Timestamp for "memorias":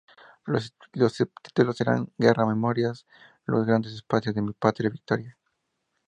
2.47-3.05